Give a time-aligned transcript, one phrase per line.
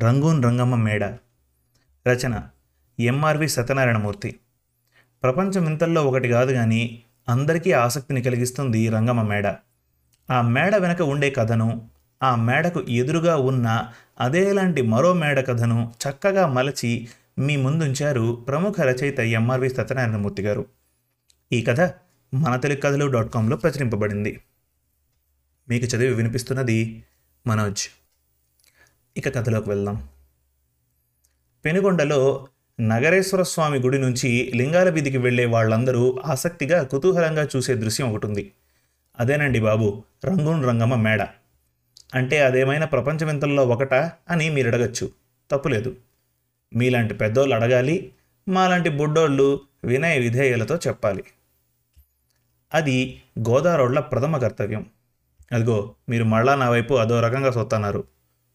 [0.00, 1.04] రంగూన్ రంగమ్మ మేడ.
[2.08, 2.42] రచన
[3.00, 4.36] ఎంఆర్వి సత్యనారాయణమూర్తి.
[5.22, 9.46] ప్రపంచం ఇంతల్లో ఒకటి కాదు కానీ అందరికీ ఆసక్తిని కలిగిస్తుంది రంగమ్మ మేడ.
[10.30, 11.88] ఆ మేడ వెనక ఉండే కథను
[12.22, 19.70] ఆ మేడకు ఎదురుగా ఉన్న అదేలాంటి మరో మేడ కథను చక్కగా మలచి మీ ముందుంచారు ప్రముఖ రచయిత ఎంఆర్వి
[19.70, 20.66] సత్యనారాయణమూర్తి గారు.
[21.52, 21.80] ఈ కథ
[22.34, 24.40] మన తెలుగు కథలు డాట్ కాంలో ప్రచురింపబడింది.
[25.68, 27.04] మీకు చదివి వినిపిస్తున్నది
[27.46, 28.01] మనోజ్.
[29.16, 30.08] ఇక కథలోకి వెళ్దాం.
[31.64, 32.46] పెనుగొండలో
[32.80, 38.52] నగరేశ్వర స్వామి గుడి నుంచి లింగాల వీధికి వెళ్ళే వాళ్ళందరూ ఆసక్తిగా కుతూహలంగా చూసే దృశ్యం ఒకటి ఉంది
[39.20, 41.22] అదేనండి బాబు రంగున్ రంగమ్మ మేడ.
[42.14, 45.10] అంటే అదేమైనా ప్రపంచవింతల్లో ఒకటా అని మీరు అడగచ్చు
[45.50, 45.96] తప్పులేదు.
[46.76, 48.12] మీలాంటి పెద్దోళ్ళు అడగాలి
[48.48, 51.24] మాలాంటి బుడ్డోళ్ళు వినయ విధేయులతో చెప్పాలి.
[52.74, 54.86] అది గోదారోళ్ళ ప్రథమ కర్తవ్యం.
[55.52, 58.11] అదిగో మీరు మళ్ళా నా వైపు అదో రకంగా సొత్తన్నారు.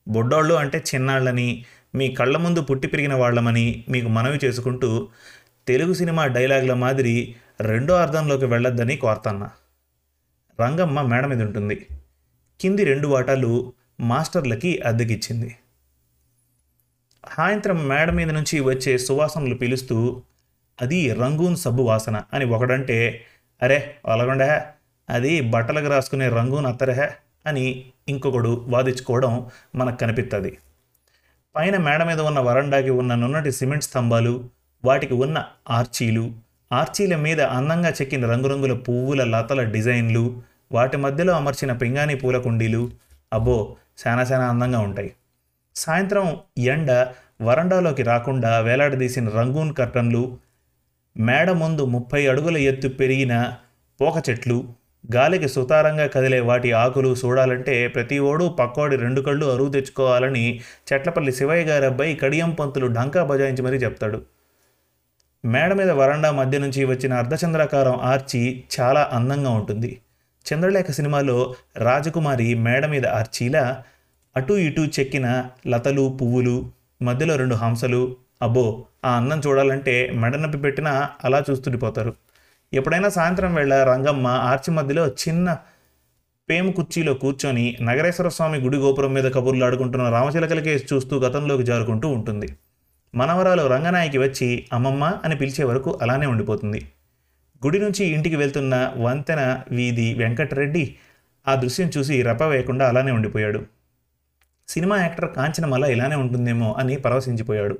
[0.07, 5.07] బొడ్డోళ్ళు అంటే చిన్నాళ్ళని మీ కళ్ళ ముందు పుట్టి పెరిగిన వాళ్ళమని మీకు మనవి చేసుకుంటూ
[5.67, 9.49] తెలుగు సినిమా డైలాగుల మాదిరి రెండో అర్థంలోకి వెళ్ళొద్దని కోరతన్నా.
[10.61, 11.87] రంగమ్మ మేడ మీద ఉంటుంది.
[12.61, 15.55] కింది రెండు వాటాలు మాస్టర్లకి అద్దెకిచ్చింది.
[17.37, 20.21] సాయంత్రం మేడ మీద నుంచి వచ్చే సువాసనలు పీలుస్తూ
[20.81, 23.25] అది రంగూన్ సబ్బు వాసన అని ఒకడంటే
[23.61, 24.61] అరే ఒలగొండే
[25.09, 27.09] అది బట్టలకు రాసుకునే రంగూన్ అత్తరహే.
[27.47, 30.57] అని ఇంకొకడు వాదించుకోవడం మనకు కనిపిస్తుంది
[31.55, 34.49] పైన మేడ మీద ఉన్న వరండాకి ఉన్న నున్నటి సిమెంట్ స్తంభాలు
[34.85, 36.31] వాటికి ఉన్న ఆర్చీలు
[36.71, 42.91] ఆర్చీల మీద అందంగా చెక్కిన రంగురంగుల పువ్వుల లతల డిజైన్లు వాటి మధ్యలో అమర్చిన పింగాణి పూల కుండీలు
[43.33, 43.75] అబ్బో
[44.07, 45.13] చాలా చాలా అందంగా ఉంటాయి.
[45.75, 47.07] సాయంత్రం ఎండ
[47.41, 50.37] వరండాలోకి రాకుండా వేలాడదీసిన రంగూన్ కర్టన్లు
[51.17, 53.53] మేడ ముందు ముప్పై అడుగుల ఎత్తు పెరిగిన
[54.01, 54.73] పోక చెట్లు
[55.15, 60.59] గాలికి సుతారంగా కదిలే వాటి ఆకులు చూడాలంటే ప్రతి ఓడు పక్కోడి రెండు కళ్ళు అరువు తెచ్చుకోవాలని
[60.93, 64.21] చెట్లపల్లి శివయ్య గారి అబ్బాయి కడియం పంతులు ఢంకా బజాయించి మరీ చెప్తాడు.
[65.45, 70.01] మేడ మీద వరండా మధ్య నుంచి వచ్చిన అర్ధచంద్రాకారం ఆర్చి చాలా అందంగా ఉంటుంది.
[70.45, 73.83] చంద్రలేఖ సినిమాలో రాజకుమారి మేడ మీద ఆర్చీలా
[74.35, 76.71] అటు ఇటు చెక్కిన లతలు పువ్వులు
[77.01, 82.13] మధ్యలో రెండు హంసలు అబ్బో ఆ అందం చూడాలంటే మెడనొప్పి పెట్టినా అలా చూస్తుండిపోతారు.
[82.73, 85.57] ఎప్పుడైనా సాయంత్రం వేళ రంగమ్మ ఆర్చి మధ్యలో చిన్న
[86.49, 90.07] పేము కుర్చీలో కూర్చొని నగరేశ్వర స్వామి గుడి గోపురం మీద కబుర్లు ఆడుకుంటున్న
[90.93, 92.47] చూస్తూ గతంలోకి జారుకుంటూ ఉంటుంది.
[93.15, 96.91] మనవరాలు రంగనాయకి వచ్చి అమ్మమ్మ అని పిలిచే వరకు అలానే ఉండిపోతుంది.
[97.65, 100.95] గుడి నుంచి ఇంటికి వెళ్తున్న వంతెన వీధి వెంకటరెడ్డి
[101.47, 103.65] ఆ దృశ్యం చూసి రెప వేయకుండా అలానే ఉండిపోయాడు.
[104.67, 107.77] సినిమా యాక్టర్ కాంచనమల ఇలానే ఉంటుందేమో అని పరవశించిపోయాడు.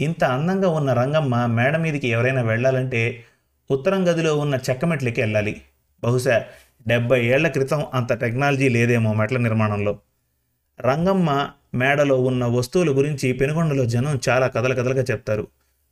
[0.00, 3.24] ఇంత అందంగా ఉన్న రంగమ్మ మేడ మీదికి ఎవరైనా వెళ్ళాలంటే
[3.70, 5.60] ఉత్తరం గదిలో ఉన్న చెక్క మెట్లకి వెళ్ళాలి.
[6.04, 6.44] బహుశా
[6.88, 9.98] డెబ్బై ఏళ్ళ క్రితం అంత టెక్నాలజీ లేదేమో మెట్ల నిర్మాణంలో.
[10.80, 15.46] రంగమ్మ మేడలో ఉన్న వస్తువుల గురించి పెనుగొండలో జనం చాలా కథల కథలుగా చెప్తారు.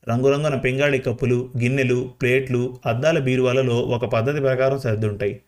[0.09, 5.41] రంగురంగున పింగాళి కప్పులు గిన్నెలు ప్లేట్లు అద్దాల బీరువాలలో ఒక పద్ధతి ప్రకారం సర్దుంటాయి.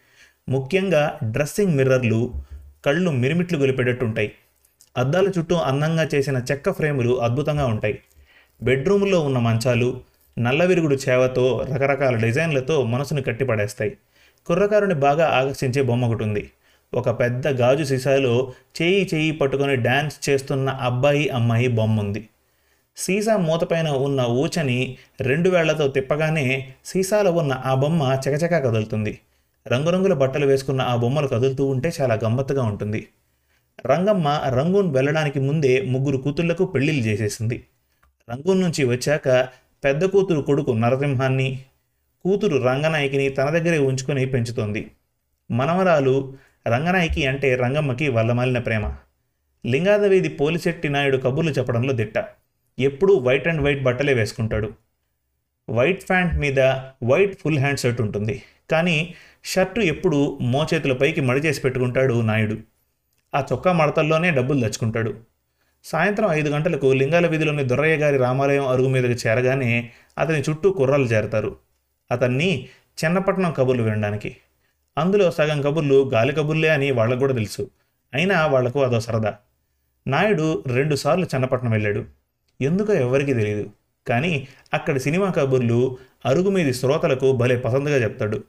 [0.48, 2.34] ముఖ్యంగా డ్రెస్సింగ్ మిర్రర్లు
[2.86, 4.32] కళ్ళు మిరిమిట్లు గొలిపేటట్టుంటాయి.
[4.96, 7.98] అద్దాల చుట్టూ అందంగా చేసిన చెక్క ఫ్రేములు అద్భుతంగా ఉంటాయి.
[8.62, 10.00] బెడ్రూములో ఉన్న మంచాలు
[10.38, 13.96] నల్లవిరుగుడు చేవతో రకరకాల డిజైన్లతో మనసును కట్టిపడేస్తాయి.
[14.46, 16.50] కుర్రకారుని బాగా ఆకర్షించే బొమ్మ ఒకటి ఉంది.
[16.94, 18.52] ఒక పెద్ద గాజు సీసాలో
[18.82, 22.28] చేయి చేయి పట్టుకొని డ్యాన్స్ చేస్తున్న అబ్బాయి అమ్మాయి బొమ్మ ఉంది.
[22.96, 29.18] సీసా మూతపైన ఉన్న ఊచని రెండు వేళ్ళతో తిప్పగానే సీసాలో ఉన్న ఆ బొమ్మ చకచకా కదులుతుంది.
[29.68, 33.08] రంగురంగుల బట్టలు వేసుకున్న ఆ బొమ్మలు కదులుతూ ఉంటే చాలా గమ్మత్తుగా ఉంటుంది.
[33.86, 37.64] రంగమ్మ రంగూన్ వెళ్ళడానికి ముందే ముగ్గురు కూతుళ్ళకు పెళ్ళిళ్ళు చేసేసింది.
[38.30, 39.28] రంగూన్ నుంచి వచ్చాక
[39.84, 41.64] పెద్ద కూతురు కొడుకు నరసింహాన్ని
[42.24, 44.90] కూతురు రంగనాయకిని తన దగ్గరే ఉంచుకొని పెంచుతోంది.
[45.50, 46.34] మనవరాలు
[46.68, 48.96] రంగనాయకి అంటే రంగమ్మకి వల్లమాలిన ప్రేమ.
[49.66, 52.24] లింగాదవీధి పోలిశెట్టి నాయుడు కబుర్లు చెప్పడంలో దిట్ట.
[52.78, 54.72] ఎప్పుడూ వైట్ అండ్ వైట్ బట్టలే వేసుకుంటాడు.
[55.70, 56.60] వైట్ ప్యాంట్ మీద
[57.04, 58.42] వైట్ ఫుల్ హ్యాండ్ షర్ట్ ఉంటుంది.
[58.70, 59.14] కానీ
[59.44, 62.58] షర్టు ఎప్పుడు మోచేతుల పైకి మడిచేసి పెట్టుకుంటాడు నాయుడు.
[63.34, 65.33] ఆ చొక్కా మడతల్లోనే డబ్బులు దచ్చుకుంటాడు.
[65.84, 71.56] సాయంత్రం ఐదు గంటలకు లింగాల వీధిలోని దొర్రయ్య గారి రామాలయం అరుగు మీదకి చేరగానే అతని చుట్టూ కుర్రాలు చేరతారు
[72.10, 72.68] అతన్ని
[73.04, 74.36] చిన్నపట్నం కబుర్లు వినడానికి.
[74.98, 77.70] అందులో సగం కబుర్లు గాలి కబుర్లే అని వాళ్ళకు కూడా తెలుసు.
[78.14, 79.34] అయినా వాళ్ళకు అదో సరదా.
[80.06, 82.04] నాయుడు రెండుసార్లు చిన్నపట్నం వెళ్ళాడు.
[82.60, 83.70] ఎందుకో ఎవరికీ తెలియదు
[84.06, 88.44] కానీ అక్కడి సినిమా కబుర్లు అరుగు మీది శ్రోతలకు భలే పసందుగా చెప్తాడు.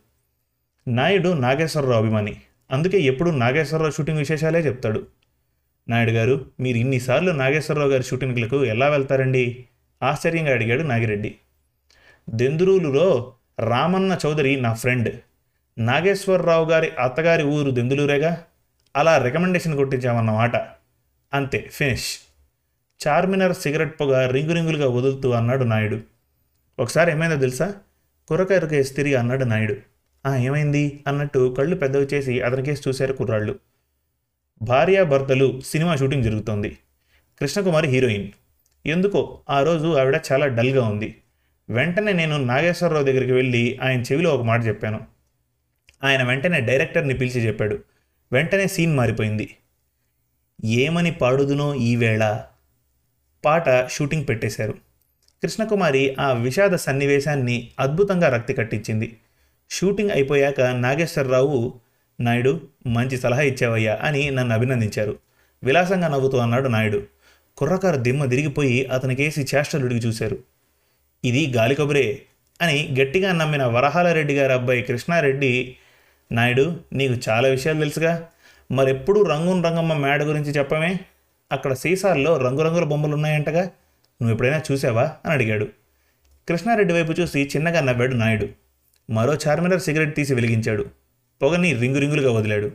[0.88, 2.42] నాయుడు నాగేశ్వరరావు అభిమాని.
[2.72, 5.06] అందుకే ఎప్పుడు నాగేశ్వరరావు షూటింగ్ విశేషాలే చెప్తాడు.
[5.90, 9.66] నాయుడు గారు మీరు ఇన్నిసార్లు నాగేశ్వరరావు గారి షూటింగ్లకు ఎలా వెళ్తారండి?
[10.04, 11.36] ఆశ్చర్యంగా అడిగాడు నాగిరెడ్డి.
[12.30, 15.16] దెందురూలులో రామన్న చౌదరి నా ఫ్రెండ్.
[15.78, 18.44] నాగేశ్వరరావు గారి అత్తగారి ఊరు దెందులూరేగా?
[18.96, 20.56] అలా రికమెండేషన్ కొట్టించామన్నమాట
[21.34, 22.18] అంతే ఫినిష్.
[23.08, 26.00] చార్మినార్ సిగరెట్ పొగ రింగు రింగులుగా వదులుతూ అన్నాడు నాయుడు.
[26.80, 27.74] ఒకసారి ఏమైందో తెలుసా?
[28.28, 29.76] కుర్రకాయరు తిరిగి అన్నాడు నాయుడు.
[30.26, 31.04] ఆ ఏమైంది?
[31.08, 33.56] అన్నట్టు కళ్ళు పెద్దవి చేసి అతనికేసి చూశారు కుర్రాళ్ళు.
[34.62, 36.78] భార్యాభర్తలు సినిమా షూటింగ్ జరుగుతోంది.
[37.40, 38.32] కృష్ణకుమారి హీరోయిన్.
[38.86, 41.22] ఎందుకో ఆ రోజు ఆవిడ చాలా డల్గా ఉంది.
[41.70, 45.02] వెంటనే నేను నాగేశ్వరరావు దగ్గరికి వెళ్ళి ఆయన చెవిలో ఒక మాట చెప్పాను.
[46.04, 47.80] ఆయన వెంటనే డైరెక్టర్ని పిలిచి చెప్పాడు.
[48.32, 49.56] వెంటనే సీన్ మారిపోయింది.
[50.66, 52.44] ఏమని పాడుదునో ఈవేళ
[53.46, 54.72] పాట షూటింగ్ పెట్టేశారు.
[55.42, 59.18] కృష్ణకుమారి ఆ విషాద సన్నివేశాన్ని అద్భుతంగా రక్తి కట్టించింది.
[59.72, 61.80] షూటింగ్ అయిపోయాక నాగేశ్వరరావు
[62.20, 65.18] నాయుడు మంచి సలహా ఇచ్చావయ్యా అని నన్ను అభినందించారు.
[65.64, 67.04] విలాసంగా నవ్వుతూ అన్నాడు నాయుడు.
[67.58, 70.38] కుర్రకారు దిమ్మ తిరిగిపోయి అతనికేసి చేష్టలుడికి చూశారు.
[71.26, 72.22] ఇది గాలి కబురే
[72.62, 75.76] అని గట్టిగా నమ్మిన వరహాలరెడ్డి గారి అబ్బాయి కృష్ణారెడ్డి
[76.32, 78.28] నాయుడు నీకు చాలా విషయాలు తెలుసుగా.
[78.72, 81.00] మరెప్పుడు రంగున్ రంగమ్మ మేడ గురించి చెప్పమే.
[81.52, 83.62] అక్కడ సీసాల్లో రంగురంగుల బొమ్మలు ఉన్నాయంటగా.
[84.22, 85.66] నువ్వు ఎప్పుడైనా చూసావా అని అడిగాడు.
[86.50, 88.48] కృష్ణారెడ్డి వైపు చూసి చిన్నగా నవ్వాడు నాయుడు.
[89.10, 90.86] మరో చార్మినార్ సిగరెట్ తీసి వెలిగించాడు.
[91.42, 92.72] పొగని రింగు రింగులుగా వదిలాడు.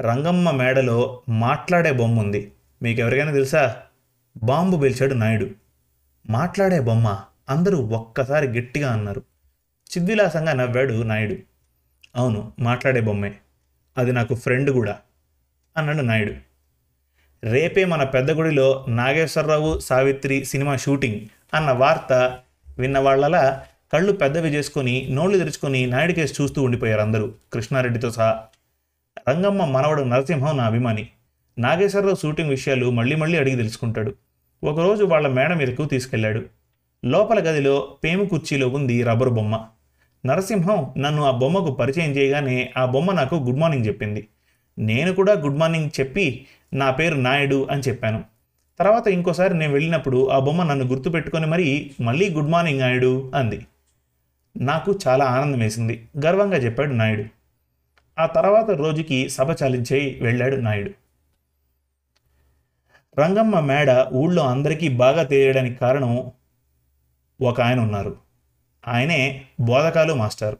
[0.00, 2.52] రంగమ్మ మేడలో మాట్లాడే బొమ్మ ఉంది.
[2.82, 3.76] మీకు ఎవరికైనా తెలుసా?
[4.42, 5.50] బాంబు పేల్చాడు నాయుడు.
[6.30, 9.22] మాట్లాడే బొమ్మ అందరూ ఒక్కసారి గట్టిగా అన్నారు.
[9.96, 11.36] చిద్విలాసంగా నవ్వాడు నాయుడు.
[12.16, 13.34] అవును మాట్లాడే బొమ్మే.
[13.98, 14.98] అది నాకు ఫ్రెండ్ కూడా
[15.76, 16.32] అన్నాడు నాయుడు.
[17.44, 21.20] రేపే మన పెద్ద గుడిలో నాగేశ్వరరావు సావిత్రి సినిమా షూటింగ్
[21.54, 22.38] అన్న వార్త
[22.78, 27.32] విన్న వాళ్ళలా కళ్ళు పెద్దవి చేసుకొని నోళ్ళు తెరుచుకొని నాయుడు కేసు చూస్తూ ఉండిపోయారు అందరూ.
[27.52, 28.42] కృష్ణారెడ్డితో సహా.
[29.28, 31.08] రంగమ్మ మనవడు నరసింహం నా అభిమాని.
[31.58, 34.14] నాగేశ్వరరావు షూటింగ్ విషయాలు మళ్ళీ మళ్ళీ అడిగి తెలుసుకుంటాడు.
[34.64, 36.42] ఒకరోజు వాళ్ళ మేడ మీదకు తీసుకెళ్ళాడు
[37.04, 39.60] లోపల గదిలో పేము కుర్చీలో ఉంది రబ్బరు బొమ్మ.
[40.26, 44.28] నరసింహం నన్ను ఆ బొమ్మకు పరిచయం చేయగానే ఆ బొమ్మ నాకు గుడ్ మార్నింగ్ చెప్పింది.
[44.78, 48.24] నేను కూడా గుడ్ మార్నింగ్ చెప్పి నా పేరు నాయుడు అని చెప్పాను.
[48.78, 53.66] తర్వాత ఇంకోసారి నేను వెళ్ళినప్పుడు ఆ బొమ్మ నన్ను గుర్తుపెట్టుకొని మరీ మళ్ళీ గుడ్ మార్నింగ్ నాయుడు అంది.
[54.56, 56.08] నాకు చాలా ఆనందం వేసింది.
[56.26, 57.24] గర్వంగా చెప్పాడు నాయుడు.
[58.18, 60.90] ఆ తర్వాత రోజుకి సభ చాలించే వెళ్ళాడు నాయుడు.
[63.20, 66.32] రంగమ్మ మేడ ఊళ్ళో అందరికీ బాగా తెలియడానికి కారణం
[67.42, 68.16] ఒక ఆయన ఉన్నారు.
[68.88, 70.56] ఆయనే బోధకాలు మాస్టర్.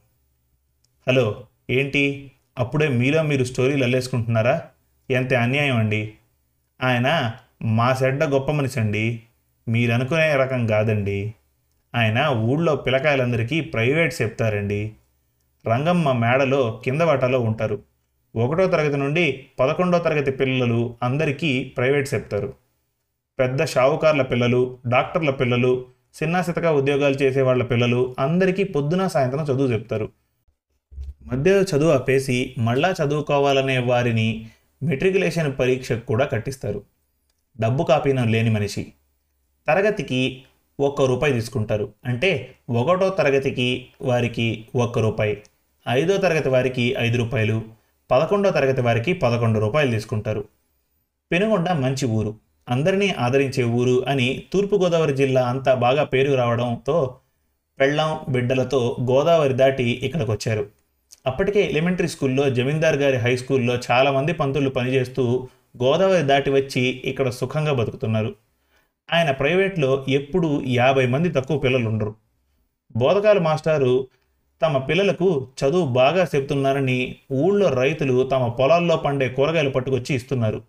[1.09, 2.33] హలో ఏంటి?
[2.59, 4.63] అప్పుడే మీలో మీరు స్టోరీలు అల్లేసుకుంటున్నారా?
[5.11, 6.15] ఎంత అన్యాయం అండి.
[6.83, 9.23] ఆయన మా సెడ్డ గొప్ప మనిషి అండి
[9.69, 11.35] మీరు అనుకునే రకం కాదండి.
[11.95, 14.93] ఆయన ఊళ్ళో పిల్లకాయలందరికీ ప్రైవేట్ చెప్తారండి.
[15.67, 17.83] రంగమ్మ మేడలో కింద వాటాలో ఉంటారు.
[18.37, 22.55] ఒకటో తరగతి నుండి పదకొండో తరగతి పిల్లలు అందరికీ ప్రైవేట్ చెప్తారు.
[23.39, 25.87] పెద్ద షావుకార్ల పిల్లలు డాక్టర్ల పిల్లలు
[26.23, 30.09] చిన్నాసితగా ఉద్యోగాలు చేసే వాళ్ళ పిల్లలు అందరికీ పొద్దున సాయంత్రం చదువు చెప్తారు.
[31.23, 34.47] మధ్యలో చదువు ఆపేసి మళ్ళా చదువుకోవాలనే వారిని
[34.83, 36.83] మెట్రికులేషన్ పరీక్షకు కూడా కట్టిస్తారు.
[37.61, 38.93] డబ్బు కాపీనం లేని మనిషి.
[39.67, 40.43] తరగతికి
[40.81, 41.93] ఒక్క రూపాయి తీసుకుంటారు.
[42.05, 45.43] అంటే ఒకటో తరగతికి వారికి ఒక్క రూపాయి
[45.89, 47.63] ఐదో తరగతి వారికి ఐదు రూపాయలు
[48.11, 50.45] పదకొండో తరగతి వారికి పదకొండు రూపాయలు తీసుకుంటారు.
[51.33, 52.35] పెనుగొండ మంచి ఊరు.
[52.69, 57.17] అందరినీ ఆదరించే ఊరు అని తూర్పుగోదావరి జిల్లా అంతా బాగా పేరు రావడంతో
[57.81, 60.67] పెళ్ళాం బిడ్డలతో గోదావరి దాటి ఇక్కడికి వచ్చారు
[61.27, 65.49] అప్పటికే ఎలిమెంటరీ స్కూల్లో జమీందార్ గారి హై స్కూల్లో చాలామంది పంతులు పనిచేస్తూ
[65.83, 68.35] గోదావరి దాటి వచ్చి ఇక్కడ సుఖంగా బతుకుతున్నారు.
[69.13, 72.15] ఆయన ప్రైవేట్లో ఎప్పుడు యాభై మంది తక్కువ పిల్లలు ఉండరు
[72.97, 74.07] బోధకాల మాస్టారు
[74.63, 80.63] తమ పిల్లలకు చదువు బాగా చెప్తున్నారని ఊళ్ళో రైతులు తమ పొలాల్లో పండే కూరగాయలు పట్టుకొచ్చి ఇస్తున్నారు.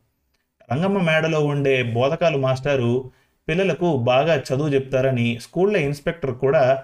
[0.71, 3.11] రంగమ్మ మేడలో ఉండే బోధకాలు మాస్టారు
[3.47, 6.83] పిల్లలకు బాగా చదువు చెప్తారని స్కూళ్ళ ఇన్స్పెక్టర్ కూడా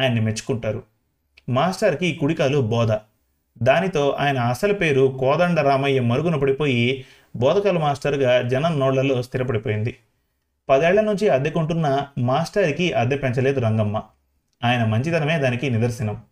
[0.00, 0.82] ఆయన్ని మెచ్చుకుంటారు.
[1.48, 2.92] మాస్టర్కి కుడికాలు బోధ.
[3.62, 7.04] దానితో ఆయన అసలు పేరు కోదండ రామయ్య మరుగున పడిపోయి
[7.36, 9.96] బోధకాలు మాస్టర్గా జనం నోళ్ళలో స్థిరపడిపోయింది.
[10.68, 14.02] పదేళ్ళ నుంచి అద్దెకుంటున్న మాస్టర్కి అద్దె పెంచలేదు రంగమ్మ.
[14.64, 16.22] ఆయన మంచితనమే దానికి నిదర్శనం.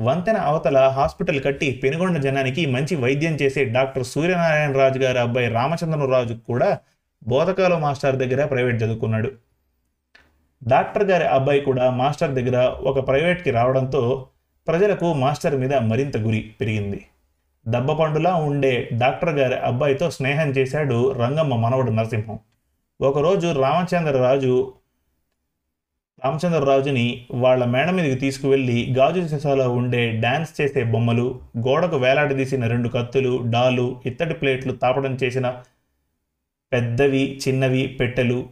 [0.00, 6.34] వంతెన అవతల హాస్పిటల్ కట్టి పెనుగొండ జనానికి మంచి వైద్యం చేసే డాక్టర్ సూర్యనారాయణ రాజు గారి అబ్బాయి రామచంద్రరాజు
[6.34, 6.78] కూడా
[7.28, 9.30] బోధకాల మాస్టర్ దగ్గర ప్రైవేట్ చదువుకున్నాడు.
[10.68, 14.26] డాక్టర్ గారి అబ్బాయి కూడా మాస్టర్ దగ్గర ఒక ప్రైవేట్కి రావడంతో
[14.68, 17.06] ప్రజలకు మాస్టర్ మీద మరింత గురి పెరిగింది.
[17.68, 22.38] దబ్బపండులా ఉండే డాక్టర్ గారి అబ్బాయితో స్నేహం చేశాడు రంగమ్మ మనవడు నరసింహం.
[23.00, 24.74] ఒకరోజు రామచంద్రరాజు
[26.24, 33.42] రామచంద్రరాజుని వాళ్ళ మేడ మీదకి తీసుకువెళ్ళి గాజు సీసాలో ఉండే డ్యాన్స్ చేసే బొమ్మలు గోడకు వేలాడదీసిన రెండు కత్తులు
[33.50, 35.62] డాలు ఇత్తడి ప్లేట్లు తాపడం చేసిన
[36.72, 38.48] పెద్దవి చిన్నవి పెట్టెలు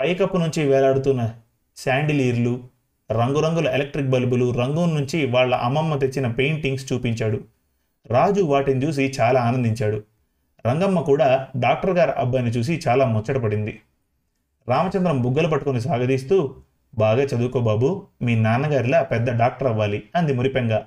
[0.00, 1.34] పైకప్పు నుంచి వేలాడుతున్న
[1.76, 2.64] శాండిలీర్లు
[3.10, 7.40] రంగురంగుల ఎలక్ట్రిక్ బల్బులు రంగు నుంచి వాళ్ళ అమ్మమ్మ తెచ్చిన పెయింటింగ్స్ చూపించాడు.
[8.10, 9.98] రాజు వాటిని చూసి చాలా ఆనందించాడు.
[10.66, 13.80] రంగమ్మ కూడా డాక్టర్ గారి అబ్బాయిని చూసి చాలా ముచ్చటపడింది
[14.68, 16.54] రామచంద్రం బుగ్గలు పట్టుకొని సాగదీస్తూ
[16.98, 20.86] బాగా చదువుకో బాబు మీ నాన్నగారిలా పెద్ద డాక్టర్ అవ్వాలి అంది మురిపెంగా.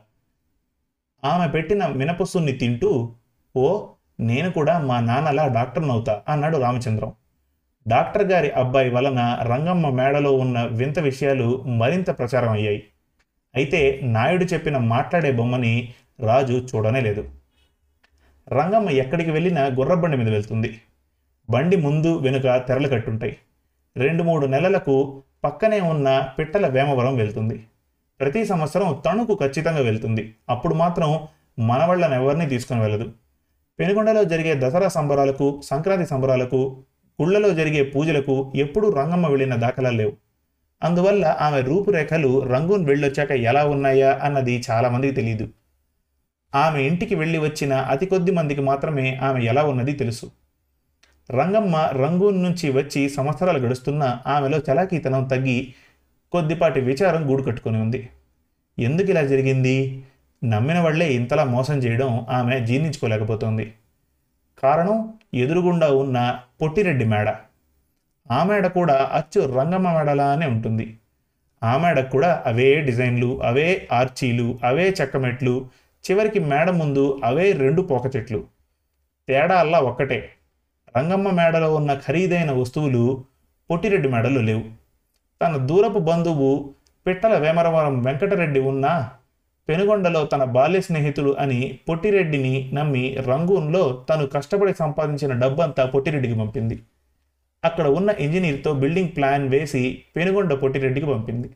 [1.25, 3.15] ఆమె పెట్టిన మినపసున్ని తింటూ
[3.55, 3.87] ఓ
[4.19, 7.13] నేను కూడా మా నాన్నలా డాక్టర్నవుతా అన్నాడు రామచంద్రం.
[7.87, 12.83] డాక్టర్ గారి అబ్బాయి వలన రంగమ్మ మేడలో ఉన్న వింత విషయాలు మరింత ప్రచారం అయ్యాయి.
[13.55, 17.40] అయితే నాయుడు చెప్పిన మాట్లాడే బొమ్మని రాజు చూడనే లేదు.
[18.53, 20.81] రంగమ్మ ఎక్కడికి వెళ్ళినా గుర్రబండి మీద వెళ్తుంది.
[21.49, 23.37] బండి ముందు వెనుక తెరలు కట్టుంటాయి.
[23.97, 27.65] రెండు మూడు నెలలకు పక్కనే ఉన్న పిట్టల వేమవరం వెళ్తుంది.
[28.19, 30.35] ప్రతి సంవత్సరం తణుకు ఖచ్చితంగా వెళ్తుంది.
[30.49, 31.27] అప్పుడు మాత్రం
[31.59, 33.13] మనవాళ్ళని ఎవరిని తీసుకుని వెళ్ళదు.
[33.79, 36.83] పెనుగొండలో జరిగే దసరా సంబరాలకు సంక్రాంతి సంబరాలకు
[37.21, 40.13] గుళ్ళలో జరిగే పూజలకు ఎప్పుడూ రంగమ్మ వెళ్ళిన దాఖలా లేవు.
[40.83, 45.47] అందువల్ల ఆమె రూపురేఖలు రంగూన్ వెళ్ళొచ్చాక ఎలా ఉన్నాయా అన్నది చాలామందికి తెలియదు
[46.55, 50.31] ఆమె ఇంటికి వెళ్ళి వచ్చిన అతి కొద్ది మందికి మాత్రమే ఆమె ఎలా ఉన్నది తెలుసు.
[51.31, 55.73] రంగమ్మ రంగూన్ నుంచి వచ్చి సంవత్సరాలు గడుస్తున్న ఆమెలో చలాకీతనం తగ్గి
[56.31, 58.09] కొద్దిపాటి విచారం గూడు కట్టుకొని ఉంది.
[58.79, 60.03] ఎందుకు ఇలా జరిగింది?
[60.43, 63.73] నమ్మిన వాళ్ళే ఇంతలా మోసం చేయడం ఆమె జీర్ణించుకోలేకపోతోంది.
[64.63, 65.13] కారణం?
[65.33, 67.35] ఎదురుగుండా ఉన్న పొట్టిరెడ్డి మేడ.
[68.31, 70.97] ఆ మేడ కూడా అచ్చు రంగమ్మ మేడలానే ఉంటుంది.
[71.63, 75.69] ఆ మేడకు కూడా అవే డిజైన్లు అవే ఆర్చీలు అవే చెక్కమెట్లు
[76.09, 78.43] చివరికి మేడ ముందు అవే రెండు పోక చెట్లు.
[79.27, 80.29] తేడా అల్లా ఒక్కటే.
[80.97, 83.23] రంగమ్మ మేడలో ఉన్న ఖరీదైన వస్తువులు
[83.69, 84.63] పొట్టిరెడ్డి మేడలో లేవు.
[85.41, 86.73] తన దూరపు బంధువు
[87.07, 89.09] పిట్టల వేమరవరం వెంకటరెడ్డి ఉన్న
[89.67, 96.81] పెనుగొండలో తన బాల్య స్నేహితుడు అని పొట్టిరెడ్డిని నమ్మి రంగూన్లో తను కష్టపడి సంపాదించిన డబ్బంతా పొట్టిరెడ్డికి పంపింది.
[97.63, 101.49] అక్కడ ఉన్న ఇంజనీర్తో బిల్డింగ్ ప్లాన్ వేసి పెనుగొండ పొట్టిరెడ్డికి పంపింది.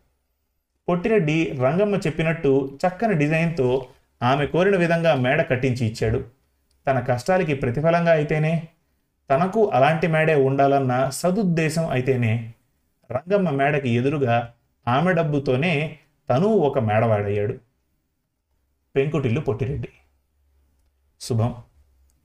[0.89, 3.85] పొట్టిరెడ్డి రంగమ్మ చెప్పినట్టు చక్కని డిజైన్తో
[4.23, 6.25] ఆమె కోరిన విధంగా మేడ కట్టించి ఇచ్చాడు.
[6.87, 8.67] తన కష్టాలకి ప్రతిఫలంగా అయితేనే
[9.29, 12.53] తనకు అలాంటి మేడే ఉండాలన్న సదుద్దేశం అయితేనే
[13.11, 14.53] రంగమ్మ మేడకి ఎదురుగా
[14.87, 17.57] ఆమె డబ్బుతోనే తను ఒక మేడవాడయ్యాడు.
[18.95, 19.89] పెంకుటిల్లు పొట్టిరెడ్డి.
[21.21, 21.55] శుభం.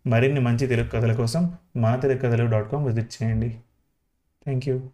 [0.06, 3.50] మరిన్ని మంచి తెలుగు కథల కోసం మా తెలుగు కథలు డాట్ కామ్ విజిట్ చేయండి.
[4.44, 4.90] Thank you.